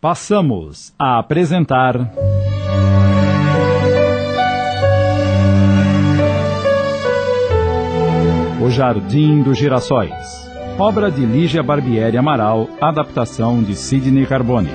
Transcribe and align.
Passamos 0.00 0.94
a 0.96 1.18
apresentar. 1.18 1.96
O 8.62 8.70
Jardim 8.70 9.42
dos 9.42 9.58
Girassóis. 9.58 10.12
Obra 10.78 11.10
de 11.10 11.26
Lígia 11.26 11.64
Barbieri 11.64 12.16
Amaral, 12.16 12.68
adaptação 12.80 13.60
de 13.60 13.74
Sidney 13.74 14.24
Carbone. 14.24 14.70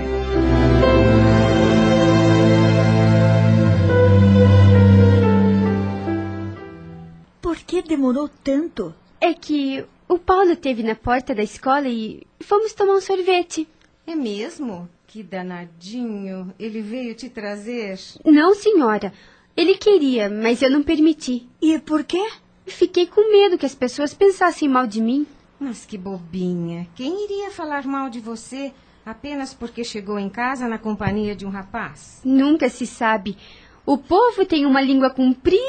Por 7.42 7.56
que 7.60 7.82
demorou 7.82 8.30
tanto? 8.44 8.94
É 9.22 9.34
que 9.34 9.86
o 10.10 10.20
Paulo 10.20 10.52
esteve 10.52 10.84
na 10.84 10.96
porta 10.96 11.34
da 11.34 11.44
escola 11.44 11.88
e 11.88 12.28
fomos 12.42 12.74
tomar 12.74 12.96
um 12.96 13.02
sorvete. 13.02 13.66
É 14.06 14.16
mesmo? 14.16 14.90
Que 15.14 15.22
danadinho. 15.22 16.52
Ele 16.58 16.82
veio 16.82 17.14
te 17.14 17.30
trazer? 17.30 18.00
Não, 18.26 18.56
senhora. 18.56 19.14
Ele 19.56 19.78
queria, 19.78 20.28
mas 20.28 20.60
eu 20.64 20.72
não 20.72 20.82
permiti. 20.82 21.48
E 21.62 21.78
por 21.78 22.04
quê? 22.04 22.32
Fiquei 22.66 23.06
com 23.06 23.32
medo 23.32 23.56
que 23.56 23.66
as 23.68 23.76
pessoas 23.76 24.12
pensassem 24.12 24.68
mal 24.68 24.88
de 24.88 25.00
mim. 25.00 25.28
Mas 25.60 25.86
que 25.86 26.00
bobinha. 26.00 26.88
Quem 26.96 27.26
iria 27.26 27.52
falar 27.52 27.86
mal 27.86 28.10
de 28.10 28.20
você 28.20 28.74
apenas 29.06 29.54
porque 29.54 29.84
chegou 29.84 30.18
em 30.18 30.30
casa 30.30 30.68
na 30.68 30.80
companhia 30.80 31.36
de 31.36 31.46
um 31.46 31.50
rapaz? 31.52 32.20
Nunca 32.26 32.68
se 32.68 32.88
sabe. 32.88 33.38
O 33.86 34.00
povo 34.00 34.48
tem 34.48 34.66
uma 34.66 34.82
língua 34.82 35.12
comprida. 35.12 35.62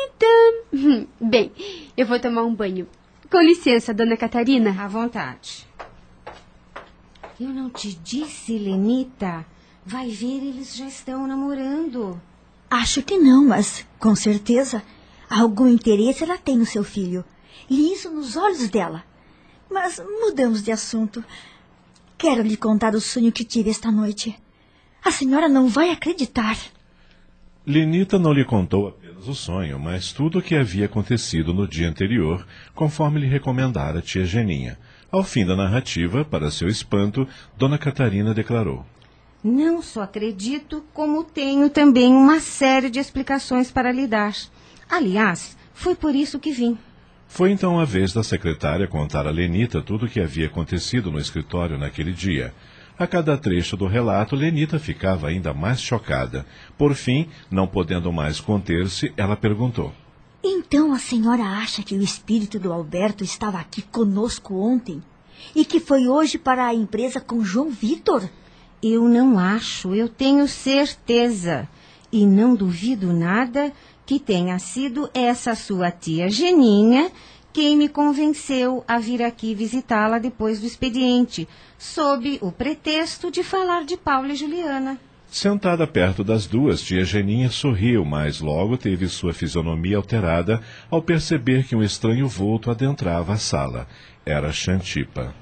Bem, 1.21 1.52
eu 1.95 2.07
vou 2.07 2.19
tomar 2.19 2.45
um 2.45 2.55
banho. 2.55 2.88
Com 3.30 3.43
licença, 3.43 3.93
dona 3.93 4.16
Catarina. 4.16 4.71
À 4.71 4.88
vontade. 4.88 5.66
Eu 7.38 7.48
não 7.48 7.69
te 7.69 7.93
disse, 7.95 8.56
Lenita. 8.56 9.45
Vai 9.84 10.09
ver, 10.09 10.37
eles 10.37 10.77
já 10.77 10.87
estão 10.87 11.27
namorando. 11.27 12.20
Acho 12.70 13.02
que 13.02 13.19
não, 13.19 13.46
mas 13.46 13.85
com 13.99 14.15
certeza 14.15 14.82
algum 15.29 15.66
interesse 15.66 16.23
ela 16.23 16.38
tem 16.38 16.57
no 16.57 16.65
seu 16.65 16.85
filho. 16.85 17.24
E 17.68 17.93
isso 17.93 18.09
nos 18.10 18.37
olhos 18.37 18.68
dela. 18.68 19.05
Mas 19.68 20.01
mudamos 20.21 20.62
de 20.62 20.71
assunto. 20.71 21.24
Quero 22.16 22.43
lhe 22.43 22.57
contar 22.57 22.95
o 22.95 23.01
sonho 23.01 23.32
que 23.32 23.45
tive 23.45 23.71
esta 23.71 23.90
noite. 23.90 24.38
A 25.05 25.10
senhora 25.10 25.49
não 25.49 25.66
vai 25.68 25.90
acreditar. 25.90 26.57
Lenita 27.66 28.18
não 28.18 28.32
lhe 28.32 28.45
contou 28.45 28.88
apenas 28.88 29.27
o 29.27 29.35
sonho, 29.35 29.79
mas 29.79 30.12
tudo 30.12 30.38
o 30.38 30.43
que 30.43 30.55
havia 30.55 30.87
acontecido 30.87 31.52
no 31.52 31.66
dia 31.66 31.88
anterior, 31.88 32.46
conforme 32.74 33.21
lhe 33.21 33.27
recomendara 33.27 34.01
tia 34.01 34.24
Geninha. 34.24 34.79
Ao 35.15 35.23
fim 35.23 35.46
da 35.46 35.54
narrativa, 35.54 36.24
para 36.24 36.51
seu 36.51 36.66
espanto, 36.66 37.24
Dona 37.57 37.79
Catarina 37.79 38.34
declarou: 38.34 38.84
Não 39.45 39.80
só 39.80 40.02
acredito, 40.02 40.84
como 40.93 41.23
tenho 41.23 41.71
também 41.71 42.12
uma 42.12 42.40
série 42.40 42.90
de 42.90 42.98
explicações 42.98 43.71
para 43.71 43.93
lhe 43.93 44.09
dar. 44.09 44.34
Aliás, 44.90 45.56
foi 45.73 45.95
por 45.95 46.16
isso 46.16 46.40
que 46.40 46.51
vim. 46.51 46.76
Foi 47.29 47.52
então 47.52 47.79
a 47.79 47.84
vez 47.84 48.12
da 48.12 48.24
secretária 48.24 48.88
contar 48.88 49.24
a 49.29 49.30
Lenita 49.30 49.80
tudo 49.80 50.06
o 50.06 50.09
que 50.09 50.18
havia 50.18 50.48
acontecido 50.48 51.12
no 51.12 51.21
escritório 51.21 51.78
naquele 51.78 52.12
dia. 52.12 52.52
A 52.99 53.06
cada 53.06 53.38
trecho 53.38 53.76
do 53.76 53.87
relato, 53.87 54.34
Lenita 54.34 54.80
ficava 54.80 55.28
ainda 55.28 55.54
mais 55.54 55.80
chocada. 55.80 56.45
Por 56.76 56.93
fim, 56.96 57.28
não 57.49 57.68
podendo 57.68 58.12
mais 58.12 58.40
conter-se, 58.40 59.15
ela 59.16 59.37
perguntou: 59.37 59.95
Então 60.46 60.92
a 60.92 60.98
senhora 60.98 61.42
acha 61.42 61.82
que 61.82 61.95
o 61.95 62.02
espírito 62.02 62.59
do 62.59 62.70
Alberto 62.70 63.24
estava 63.24 63.59
aqui 63.59 63.80
conosco 63.80 64.54
ontem? 64.54 65.03
E 65.56 65.64
que 65.64 65.81
foi 65.81 66.06
hoje 66.06 66.37
para 66.37 66.66
a 66.66 66.75
empresa 66.75 67.19
com 67.19 67.42
João 67.42 67.70
Vitor? 67.70 68.28
Eu 68.82 69.09
não 69.09 69.38
acho, 69.38 69.94
eu 69.94 70.06
tenho 70.06 70.47
certeza. 70.47 71.66
E 72.12 72.26
não 72.26 72.54
duvido 72.54 73.10
nada 73.12 73.72
que 74.04 74.20
tenha 74.20 74.59
sido 74.59 75.09
essa 75.15 75.54
sua 75.54 75.91
tia 75.91 76.28
Geninha 76.28 77.10
quem 77.54 77.77
me 77.77 77.88
convenceu 77.88 78.84
a 78.87 78.99
vir 78.99 79.22
aqui 79.22 79.54
visitá-la 79.54 80.19
depois 80.19 80.59
do 80.59 80.66
expediente, 80.66 81.49
sob 81.78 82.37
o 82.43 82.50
pretexto 82.50 83.31
de 83.31 83.44
falar 83.44 83.84
de 83.84 83.97
Paulo 83.97 84.33
e 84.33 84.34
Juliana. 84.34 84.99
Sentada 85.34 85.84
perto 85.84 86.22
das 86.22 86.47
duas, 86.47 86.81
tia 86.81 87.05
Geninha 87.05 87.50
sorriu, 87.50 88.05
mas 88.05 88.41
logo 88.41 88.77
teve 88.77 89.09
sua 89.09 89.34
fisionomia 89.34 89.97
alterada 89.97 90.61
ao 90.89 91.03
perceber 91.03 91.65
que 91.65 91.75
um 91.75 91.83
estranho 91.83 92.28
vulto 92.28 92.71
adentrava 92.71 93.33
a 93.33 93.37
sala. 93.37 93.89
Era 94.25 94.53
Xantipa. 94.53 95.34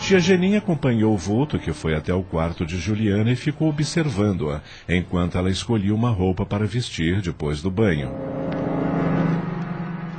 Tia 0.00 0.18
Geninha 0.18 0.60
acompanhou 0.60 1.12
o 1.12 1.18
vulto 1.18 1.58
que 1.58 1.74
foi 1.74 1.94
até 1.94 2.14
o 2.14 2.22
quarto 2.22 2.64
de 2.64 2.78
Juliana 2.78 3.30
e 3.30 3.36
ficou 3.36 3.68
observando-a, 3.68 4.62
enquanto 4.88 5.36
ela 5.36 5.50
escolhia 5.50 5.94
uma 5.94 6.08
roupa 6.08 6.46
para 6.46 6.64
vestir 6.64 7.20
depois 7.20 7.60
do 7.60 7.70
banho. 7.70 8.41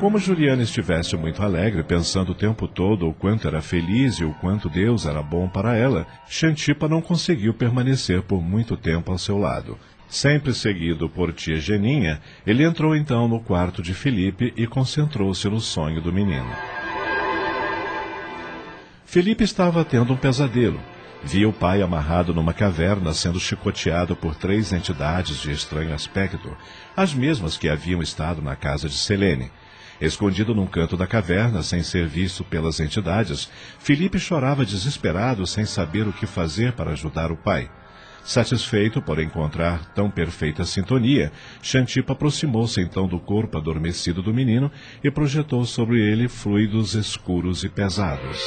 Como 0.03 0.19
Juliana 0.19 0.63
estivesse 0.63 1.15
muito 1.15 1.41
alegre, 1.41 1.81
pensando 1.81 2.33
o 2.33 2.35
tempo 2.35 2.67
todo 2.67 3.07
o 3.07 3.13
quanto 3.13 3.47
era 3.47 3.61
feliz 3.61 4.15
e 4.15 4.25
o 4.25 4.33
quanto 4.33 4.69
Deus 4.69 5.05
era 5.05 5.23
bom 5.23 5.47
para 5.47 5.77
ela, 5.77 6.05
Xantipa 6.27 6.89
não 6.89 7.01
conseguiu 7.01 7.53
permanecer 7.53 8.21
por 8.21 8.41
muito 8.41 8.75
tempo 8.75 9.13
ao 9.13 9.17
seu 9.17 9.37
lado. 9.37 9.79
Sempre 10.09 10.53
seguido 10.53 11.07
por 11.07 11.31
tia 11.31 11.57
Geninha, 11.57 12.19
ele 12.45 12.65
entrou 12.65 12.93
então 12.97 13.29
no 13.29 13.39
quarto 13.39 13.81
de 13.81 13.93
Felipe 13.93 14.53
e 14.57 14.67
concentrou-se 14.67 15.47
no 15.47 15.61
sonho 15.61 16.01
do 16.01 16.11
menino. 16.11 16.51
Felipe 19.05 19.45
estava 19.45 19.85
tendo 19.85 20.11
um 20.11 20.17
pesadelo. 20.17 20.81
Via 21.23 21.47
o 21.47 21.53
pai 21.53 21.81
amarrado 21.81 22.33
numa 22.33 22.51
caverna 22.51 23.13
sendo 23.13 23.39
chicoteado 23.39 24.17
por 24.17 24.35
três 24.35 24.73
entidades 24.73 25.37
de 25.37 25.53
estranho 25.53 25.93
aspecto, 25.93 26.57
as 26.93 27.13
mesmas 27.13 27.55
que 27.57 27.69
haviam 27.69 28.01
estado 28.01 28.41
na 28.41 28.57
casa 28.57 28.89
de 28.89 28.95
Selene. 28.95 29.49
Escondido 30.01 30.53
num 30.53 30.65
canto 30.65 30.97
da 30.97 31.07
caverna, 31.07 31.61
sem 31.63 31.83
ser 31.83 32.07
visto 32.07 32.43
pelas 32.43 32.79
entidades, 32.79 33.49
Felipe 33.79 34.19
chorava 34.19 34.65
desesperado, 34.65 35.45
sem 35.45 35.65
saber 35.65 36.07
o 36.07 36.13
que 36.13 36.25
fazer 36.25 36.73
para 36.73 36.91
ajudar 36.91 37.31
o 37.31 37.37
pai. 37.37 37.69
Satisfeito 38.23 39.01
por 39.01 39.19
encontrar 39.19 39.85
tão 39.93 40.09
perfeita 40.09 40.63
sintonia, 40.63 41.31
Xantipa 41.61 42.13
aproximou-se 42.13 42.79
então 42.79 43.05
do 43.05 43.19
corpo 43.19 43.57
adormecido 43.57 44.21
do 44.21 44.33
menino 44.33 44.71
e 45.03 45.11
projetou 45.11 45.65
sobre 45.65 45.99
ele 45.99 46.29
fluidos 46.29 46.93
escuros 46.93 47.65
e 47.65 47.69
pesados. 47.69 48.41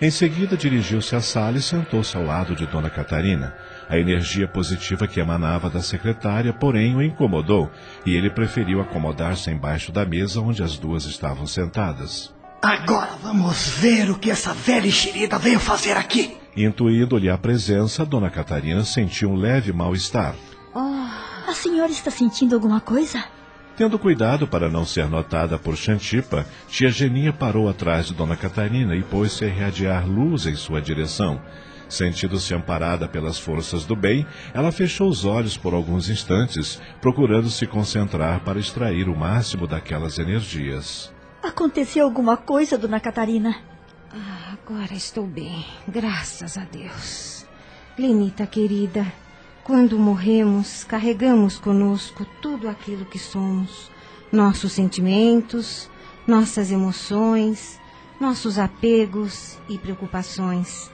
Em 0.00 0.10
seguida, 0.10 0.56
dirigiu-se 0.56 1.14
à 1.14 1.20
sala 1.20 1.58
e 1.58 1.62
sentou-se 1.62 2.16
ao 2.16 2.24
lado 2.24 2.56
de 2.56 2.66
Dona 2.66 2.90
Catarina. 2.90 3.54
A 3.88 3.98
energia 3.98 4.48
positiva 4.48 5.06
que 5.06 5.20
emanava 5.20 5.68
da 5.68 5.82
secretária, 5.82 6.52
porém, 6.52 6.96
o 6.96 7.02
incomodou, 7.02 7.70
e 8.06 8.16
ele 8.16 8.30
preferiu 8.30 8.80
acomodar-se 8.80 9.50
embaixo 9.50 9.92
da 9.92 10.04
mesa 10.04 10.40
onde 10.40 10.62
as 10.62 10.78
duas 10.78 11.04
estavam 11.04 11.46
sentadas. 11.46 12.34
Agora 12.62 13.10
vamos 13.22 13.68
ver 13.68 14.10
o 14.10 14.18
que 14.18 14.30
essa 14.30 14.54
velha 14.54 14.86
enxerida 14.86 15.38
veio 15.38 15.60
fazer 15.60 15.96
aqui. 15.98 16.36
Intuindo-lhe 16.56 17.28
a 17.28 17.36
presença, 17.36 18.06
Dona 18.06 18.30
Catarina 18.30 18.84
sentiu 18.84 19.30
um 19.30 19.36
leve 19.36 19.72
mal-estar. 19.72 20.34
Oh, 20.74 20.78
a 21.50 21.52
senhora 21.52 21.90
está 21.90 22.10
sentindo 22.10 22.54
alguma 22.54 22.80
coisa? 22.80 23.22
Tendo 23.76 23.98
cuidado 23.98 24.46
para 24.46 24.70
não 24.70 24.86
ser 24.86 25.08
notada 25.08 25.58
por 25.58 25.76
Xantipa, 25.76 26.46
tia 26.68 26.90
Geninha 26.90 27.32
parou 27.32 27.68
atrás 27.68 28.06
de 28.06 28.14
Dona 28.14 28.36
Catarina 28.36 28.94
e 28.94 29.02
pôs-se 29.02 29.44
a 29.44 29.48
irradiar 29.48 30.08
luz 30.08 30.46
em 30.46 30.54
sua 30.54 30.80
direção. 30.80 31.42
Sentindo-se 31.94 32.52
amparada 32.52 33.06
pelas 33.06 33.38
forças 33.38 33.84
do 33.84 33.94
bem, 33.94 34.26
ela 34.52 34.72
fechou 34.72 35.08
os 35.08 35.24
olhos 35.24 35.56
por 35.56 35.72
alguns 35.74 36.08
instantes, 36.08 36.82
procurando 37.00 37.48
se 37.48 37.68
concentrar 37.68 38.40
para 38.40 38.58
extrair 38.58 39.08
o 39.08 39.14
máximo 39.14 39.64
daquelas 39.64 40.18
energias. 40.18 41.14
Aconteceu 41.40 42.04
alguma 42.04 42.36
coisa, 42.36 42.76
Dona 42.76 42.98
Catarina? 42.98 43.54
Ah, 44.12 44.56
agora 44.60 44.92
estou 44.92 45.24
bem, 45.24 45.64
graças 45.86 46.58
a 46.58 46.64
Deus. 46.64 47.46
Lenita 47.96 48.44
querida, 48.44 49.06
quando 49.62 49.96
morremos, 49.96 50.82
carregamos 50.82 51.58
conosco 51.58 52.26
tudo 52.42 52.68
aquilo 52.68 53.04
que 53.04 53.20
somos: 53.20 53.88
nossos 54.32 54.72
sentimentos, 54.72 55.88
nossas 56.26 56.72
emoções, 56.72 57.78
nossos 58.20 58.58
apegos 58.58 59.60
e 59.68 59.78
preocupações. 59.78 60.92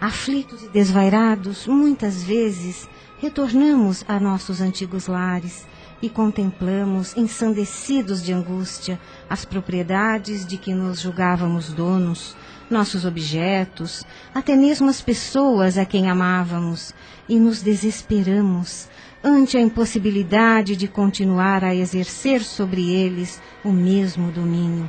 Aflitos 0.00 0.62
e 0.62 0.68
desvairados, 0.68 1.66
muitas 1.66 2.22
vezes 2.22 2.88
retornamos 3.20 4.04
a 4.06 4.20
nossos 4.20 4.60
antigos 4.60 5.08
lares 5.08 5.66
e 6.00 6.08
contemplamos, 6.08 7.16
ensandecidos 7.16 8.22
de 8.22 8.32
angústia, 8.32 9.00
as 9.28 9.44
propriedades 9.44 10.46
de 10.46 10.56
que 10.56 10.72
nos 10.72 11.00
julgávamos 11.00 11.72
donos, 11.72 12.36
nossos 12.70 13.04
objetos, 13.04 14.04
até 14.32 14.54
mesmo 14.54 14.88
as 14.88 15.00
pessoas 15.00 15.76
a 15.76 15.84
quem 15.84 16.08
amávamos, 16.08 16.94
e 17.28 17.36
nos 17.40 17.60
desesperamos 17.60 18.88
ante 19.20 19.56
a 19.56 19.60
impossibilidade 19.60 20.76
de 20.76 20.86
continuar 20.86 21.64
a 21.64 21.74
exercer 21.74 22.44
sobre 22.44 22.88
eles 22.88 23.42
o 23.64 23.72
mesmo 23.72 24.30
domínio. 24.30 24.88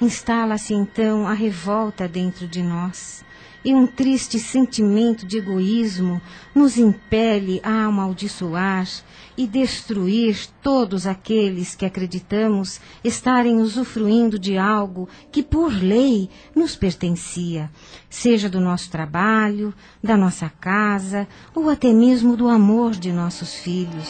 Instala-se 0.00 0.72
então 0.72 1.28
a 1.28 1.34
revolta 1.34 2.08
dentro 2.08 2.48
de 2.48 2.62
nós, 2.62 3.22
e 3.64 3.74
um 3.74 3.86
triste 3.86 4.38
sentimento 4.38 5.26
de 5.26 5.38
egoísmo 5.38 6.20
nos 6.54 6.76
impele 6.76 7.60
a 7.62 7.84
amaldiçoar 7.84 8.88
e 9.36 9.46
destruir 9.46 10.48
todos 10.62 11.06
aqueles 11.06 11.74
que 11.74 11.86
acreditamos 11.86 12.80
estarem 13.02 13.56
usufruindo 13.56 14.38
de 14.38 14.58
algo 14.58 15.08
que 15.30 15.42
por 15.42 15.72
lei 15.72 16.28
nos 16.54 16.76
pertencia, 16.76 17.70
seja 18.10 18.48
do 18.48 18.60
nosso 18.60 18.90
trabalho, 18.90 19.72
da 20.02 20.16
nossa 20.16 20.50
casa 20.60 21.26
ou 21.54 21.70
até 21.70 21.92
mesmo 21.92 22.36
do 22.36 22.48
amor 22.48 22.92
de 22.92 23.12
nossos 23.12 23.54
filhos. 23.54 24.08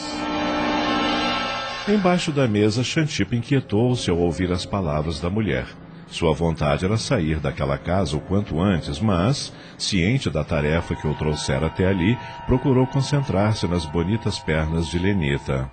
Embaixo 1.87 2.31
da 2.31 2.47
mesa, 2.47 2.83
Xantipa 2.83 3.35
inquietou-se 3.35 4.09
ao 4.09 4.17
ouvir 4.17 4.51
as 4.51 4.65
palavras 4.65 5.19
da 5.19 5.29
mulher. 5.29 5.67
Sua 6.13 6.31
vontade 6.31 6.85
era 6.85 6.95
sair 6.95 7.39
daquela 7.39 7.75
casa 7.75 8.15
o 8.15 8.21
quanto 8.21 8.61
antes, 8.61 8.99
mas, 8.99 9.51
ciente 9.79 10.29
da 10.29 10.43
tarefa 10.43 10.93
que 10.95 11.07
o 11.07 11.15
trouxera 11.15 11.65
até 11.65 11.87
ali, 11.87 12.15
procurou 12.45 12.85
concentrar-se 12.85 13.67
nas 13.67 13.83
bonitas 13.83 14.37
pernas 14.37 14.85
de 14.85 14.99
Lenita, 14.99 15.71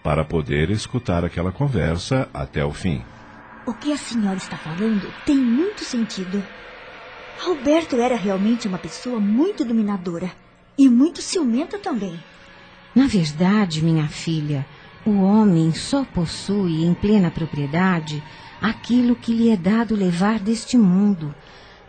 para 0.00 0.24
poder 0.24 0.70
escutar 0.70 1.24
aquela 1.24 1.50
conversa 1.50 2.28
até 2.32 2.64
o 2.64 2.70
fim. 2.70 3.02
O 3.66 3.74
que 3.74 3.92
a 3.92 3.96
senhora 3.96 4.36
está 4.36 4.56
falando 4.56 5.12
tem 5.26 5.36
muito 5.36 5.82
sentido. 5.82 6.40
Alberto 7.44 7.96
era 7.96 8.14
realmente 8.14 8.68
uma 8.68 8.78
pessoa 8.78 9.18
muito 9.18 9.64
dominadora 9.64 10.30
e 10.78 10.88
muito 10.88 11.20
ciumenta 11.20 11.80
também. 11.80 12.16
Na 12.94 13.08
verdade, 13.08 13.82
minha 13.82 14.06
filha, 14.06 14.64
o 15.04 15.20
homem 15.20 15.72
só 15.72 16.04
possui 16.04 16.84
em 16.84 16.94
plena 16.94 17.28
propriedade 17.28 18.22
aquilo 18.64 19.14
que 19.14 19.30
lhe 19.30 19.50
é 19.50 19.58
dado 19.58 19.94
levar 19.94 20.38
deste 20.38 20.78
mundo, 20.78 21.34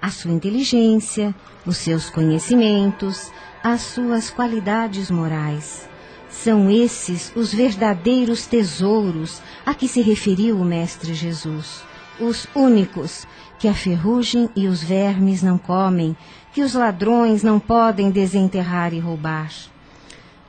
a 0.01 0.09
sua 0.09 0.31
inteligência, 0.31 1.33
os 1.65 1.77
seus 1.77 2.09
conhecimentos, 2.09 3.31
as 3.63 3.79
suas 3.79 4.29
qualidades 4.29 5.09
morais. 5.09 5.87
São 6.29 6.69
esses 6.69 7.31
os 7.33 7.53
verdadeiros 7.53 8.45
tesouros 8.45 9.41
a 9.65 9.73
que 9.73 9.87
se 9.87 10.01
referiu 10.01 10.59
o 10.59 10.65
Mestre 10.65 11.13
Jesus, 11.13 11.81
os 12.19 12.45
únicos 12.53 13.25
que 13.57 13.69
a 13.69 13.73
ferrugem 13.73 14.49
e 14.53 14.67
os 14.67 14.83
vermes 14.83 15.41
não 15.41 15.57
comem, 15.57 16.13
que 16.51 16.61
os 16.61 16.73
ladrões 16.73 17.41
não 17.41 17.57
podem 17.57 18.11
desenterrar 18.11 18.93
e 18.93 18.99
roubar. 18.99 19.49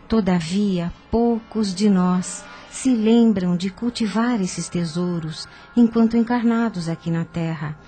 Todavia, 0.08 0.93
poucos 1.08 1.73
de 1.73 1.88
nós 1.88 2.44
se 2.76 2.94
lembram 2.94 3.56
de 3.56 3.70
cultivar 3.70 4.40
esses 4.40 4.69
tesouros 4.69 5.49
enquanto 5.75 6.17
encarnados 6.17 6.90
aqui 6.90 7.11
na 7.11 7.25
terra. 7.25 7.78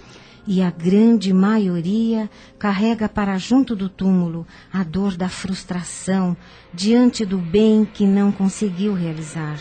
E 0.47 0.63
a 0.63 0.71
grande 0.71 1.31
maioria 1.31 2.31
carrega 2.59 3.07
para 3.07 3.37
junto 3.37 3.77
do 3.77 3.91
túmulo 3.91 4.47
a 4.73 4.83
dor 4.83 5.15
da 5.15 5.29
frustração 5.29 6.35
diante 6.73 7.27
do 7.27 7.37
bem 7.37 7.85
que 7.85 8.07
não 8.07 8.33
conseguiu 8.33 8.95
realizar. 8.95 9.59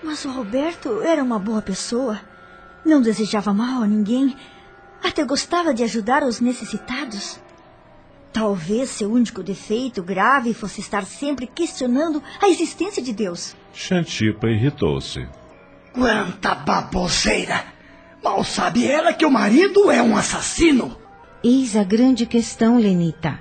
Mas 0.00 0.24
o 0.24 0.30
Roberto 0.30 1.02
era 1.02 1.24
uma 1.24 1.38
boa 1.38 1.60
pessoa. 1.60 2.20
Não 2.86 3.02
desejava 3.02 3.52
mal 3.52 3.82
a 3.82 3.86
ninguém. 3.86 4.36
Até 5.02 5.24
gostava 5.24 5.74
de 5.74 5.82
ajudar 5.82 6.22
os 6.22 6.40
necessitados. 6.40 7.40
Talvez 8.32 8.90
seu 8.90 9.10
único 9.10 9.42
defeito 9.42 10.04
grave 10.04 10.54
fosse 10.54 10.80
estar 10.80 11.04
sempre 11.04 11.48
questionando 11.48 12.22
a 12.40 12.48
existência 12.48 13.02
de 13.02 13.12
Deus. 13.12 13.56
Xantipa 13.72 14.48
irritou-se. 14.48 15.26
Quanta 15.92 16.54
baboseira! 16.54 17.64
Mal 18.22 18.44
sabe 18.44 18.86
ela 18.86 19.12
que 19.12 19.24
o 19.24 19.30
marido 19.30 19.90
é 19.90 20.02
um 20.02 20.16
assassino. 20.16 20.96
Eis 21.42 21.74
a 21.74 21.82
grande 21.82 22.26
questão, 22.26 22.78
Lenita. 22.78 23.40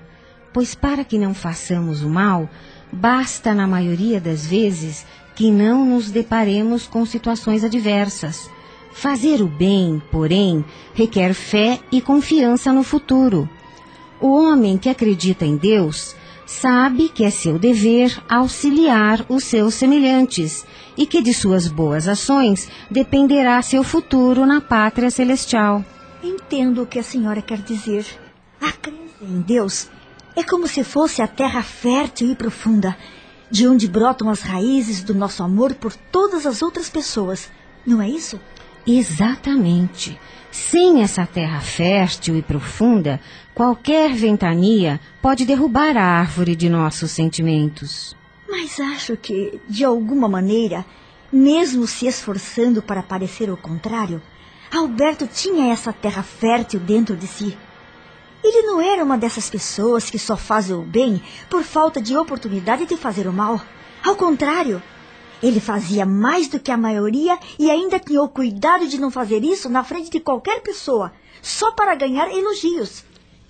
Pois 0.53 0.73
para 0.73 1.03
que 1.03 1.17
não 1.17 1.33
façamos 1.33 2.01
o 2.01 2.09
mal, 2.09 2.49
basta, 2.91 3.53
na 3.53 3.67
maioria 3.67 4.21
das 4.21 4.47
vezes, 4.47 5.05
que 5.35 5.51
não 5.51 5.85
nos 5.85 6.09
deparemos 6.09 6.87
com 6.87 7.05
situações 7.05 7.63
adversas. 7.63 8.49
Fazer 8.93 9.41
o 9.41 9.47
bem, 9.47 10.01
porém, 10.11 10.63
requer 10.93 11.33
fé 11.33 11.79
e 11.91 12.01
confiança 12.01 12.73
no 12.73 12.83
futuro. 12.83 13.49
O 14.19 14.33
homem 14.33 14.77
que 14.77 14.89
acredita 14.89 15.45
em 15.45 15.55
Deus 15.55 16.15
sabe 16.49 17.09
que 17.09 17.23
é 17.23 17.29
seu 17.29 17.59
dever 17.59 18.19
auxiliar 18.27 19.23
os 19.29 19.43
seus 19.43 19.75
semelhantes 19.75 20.65
e 20.97 21.05
que 21.05 21.21
de 21.21 21.31
suas 21.31 21.67
boas 21.67 22.07
ações 22.07 22.67
dependerá 22.89 23.61
seu 23.61 23.83
futuro 23.83 24.47
na 24.47 24.59
pátria 24.59 25.11
celestial. 25.11 25.85
Entendo 26.23 26.81
o 26.81 26.87
que 26.87 26.97
a 26.97 27.03
senhora 27.03 27.39
quer 27.39 27.59
dizer. 27.59 28.03
A 28.59 28.71
crença 28.71 29.21
em 29.21 29.41
Deus 29.41 29.89
é 30.35 30.43
como 30.43 30.67
se 30.67 30.83
fosse 30.83 31.21
a 31.21 31.27
terra 31.27 31.61
fértil 31.61 32.31
e 32.31 32.35
profunda, 32.35 32.97
de 33.51 33.67
onde 33.67 33.87
brotam 33.87 34.27
as 34.27 34.41
raízes 34.41 35.03
do 35.03 35.13
nosso 35.13 35.43
amor 35.43 35.75
por 35.75 35.95
todas 35.95 36.47
as 36.47 36.63
outras 36.63 36.89
pessoas. 36.89 37.47
Não 37.85 38.01
é 38.01 38.09
isso? 38.09 38.39
Exatamente. 38.85 40.19
Sem 40.51 41.01
essa 41.01 41.25
terra 41.25 41.59
fértil 41.59 42.35
e 42.35 42.41
profunda, 42.41 43.19
qualquer 43.53 44.13
ventania 44.13 44.99
pode 45.21 45.45
derrubar 45.45 45.95
a 45.95 46.03
árvore 46.03 46.55
de 46.55 46.69
nossos 46.69 47.11
sentimentos. 47.11 48.15
Mas 48.49 48.79
acho 48.79 49.15
que, 49.15 49.59
de 49.69 49.85
alguma 49.85 50.27
maneira, 50.27 50.83
mesmo 51.31 51.85
se 51.85 52.07
esforçando 52.07 52.81
para 52.81 53.03
parecer 53.03 53.51
o 53.51 53.57
contrário, 53.57 54.21
Alberto 54.71 55.27
tinha 55.27 55.71
essa 55.71 55.93
terra 55.93 56.23
fértil 56.23 56.79
dentro 56.79 57.15
de 57.15 57.27
si. 57.27 57.57
Ele 58.43 58.61
não 58.63 58.81
era 58.81 59.03
uma 59.03 59.17
dessas 59.17 59.49
pessoas 59.49 60.09
que 60.09 60.17
só 60.17 60.37
fazem 60.37 60.75
o 60.75 60.81
bem 60.81 61.21
por 61.49 61.63
falta 61.63 62.01
de 62.01 62.15
oportunidade 62.15 62.85
de 62.85 62.95
fazer 62.95 63.27
o 63.27 63.33
mal. 63.33 63.61
Ao 64.03 64.15
contrário, 64.15 64.81
ele 65.41 65.59
fazia 65.59 66.05
mais 66.05 66.47
do 66.47 66.59
que 66.59 66.71
a 66.71 66.77
maioria 66.77 67.37
e 67.57 67.69
ainda 67.69 67.99
tinha 67.99 68.21
o 68.21 68.29
cuidado 68.29 68.87
de 68.87 68.99
não 68.99 69.09
fazer 69.09 69.43
isso 69.43 69.69
na 69.69 69.83
frente 69.83 70.09
de 70.09 70.19
qualquer 70.19 70.61
pessoa, 70.61 71.11
só 71.41 71.71
para 71.71 71.95
ganhar 71.95 72.29
elogios. 72.29 73.05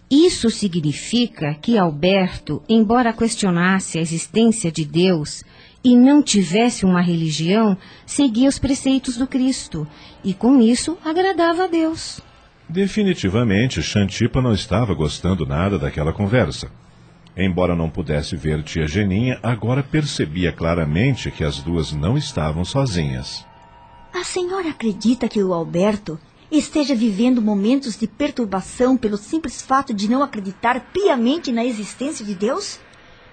Isso 0.09 0.50
significa 0.50 1.53
que 1.62 1.77
Alberto, 1.77 2.63
embora 2.68 3.13
questionasse 3.13 4.00
a 4.00 4.01
existência 4.01 4.71
de 4.71 4.83
Deus 4.83 5.44
e 5.83 5.95
não 5.95 6.21
tivesse 6.24 6.83
uma 6.83 7.01
religião, 7.01 7.77
seguia 8.06 8.50
os 8.50 8.57
preceitos 8.57 9.18
do 9.18 9.27
Cristo 9.27 9.88
e 10.24 10.33
com 10.33 10.59
isso 10.59 10.97
agradava 11.06 11.65
a 11.65 11.68
Deus. 11.68 12.21
Definitivamente, 12.68 13.81
Xantipa 13.81 14.41
não 14.41 14.53
estava 14.53 14.94
gostando 14.94 15.45
nada 15.45 15.77
daquela 15.77 16.13
conversa. 16.13 16.71
Embora 17.35 17.75
não 17.75 17.89
pudesse 17.89 18.35
ver 18.35 18.63
tia 18.63 18.88
Geninha, 18.88 19.39
agora 19.41 19.83
percebia 19.83 20.51
claramente 20.51 21.31
que 21.31 21.43
as 21.43 21.59
duas 21.59 21.91
não 21.91 22.17
estavam 22.17 22.65
sozinhas. 22.65 23.45
A 24.13 24.24
senhora 24.24 24.69
acredita 24.69 25.29
que 25.29 25.41
o 25.41 25.53
Alberto 25.53 26.19
esteja 26.51 26.95
vivendo 26.95 27.41
momentos 27.41 27.98
de 27.98 28.07
perturbação 28.07 28.98
pelo 28.98 29.17
simples 29.17 29.62
fato 29.62 29.93
de 29.93 30.09
não 30.09 30.24
acreditar 30.24 30.79
piamente 30.91 31.51
na 31.51 31.63
existência 31.63 32.25
de 32.25 32.33
Deus? 32.33 32.79